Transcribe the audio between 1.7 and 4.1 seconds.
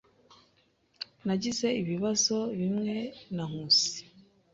ibibazo bimwe na Nkusi.